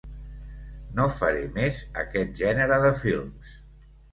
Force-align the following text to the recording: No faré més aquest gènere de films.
No 0.99 1.05
faré 1.17 1.43
més 1.57 1.79
aquest 2.05 2.33
gènere 2.43 2.81
de 2.87 2.93
films. 3.03 3.57